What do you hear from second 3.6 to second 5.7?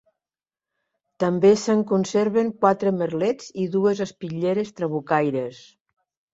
i dues espitlleres trabucaires.